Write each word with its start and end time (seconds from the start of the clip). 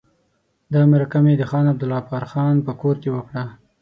دا 0.73 0.81
مرکه 0.91 1.17
مې 1.23 1.33
د 1.37 1.43
خان 1.49 1.65
عبدالغفار 1.73 2.23
خان 2.31 2.55
په 2.65 2.71
کور 2.81 2.95
کې 3.03 3.09
وکړه. 3.15 3.43